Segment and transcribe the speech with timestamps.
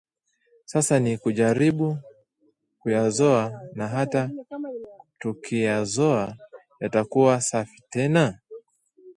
[0.65, 1.97] Sasa ni kujaribu
[2.81, 4.31] kuyazoa na hata
[5.19, 6.37] tukiyazoa,
[6.79, 8.39] yatakuwa safi tena?